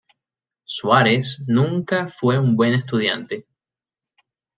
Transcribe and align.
Suárez 0.65 1.43
nunca 1.47 2.07
fue 2.07 2.39
un 2.39 2.55
buen 2.55 2.73
estudiante. 2.73 3.45